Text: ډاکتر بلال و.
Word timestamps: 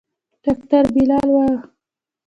ډاکتر 0.43 0.83
بلال 0.93 1.25
و. 1.33 1.35